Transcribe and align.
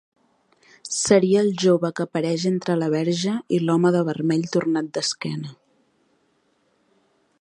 Seria 0.99 1.43
el 1.45 1.51
jove 1.63 1.91
que 1.99 2.07
apareix 2.09 2.45
entre 2.51 2.77
la 2.83 2.89
Verge 2.95 3.35
i 3.57 3.61
l'home 3.67 3.93
de 3.97 4.01
vermell 4.09 4.49
tornat 4.57 4.91
d'esquena. 4.97 5.55